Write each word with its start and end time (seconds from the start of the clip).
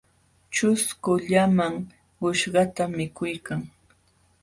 Ćhusku 0.53 1.11
llaman 1.27 1.73
quśhqata 2.19 2.83
mikuykan. 2.97 3.61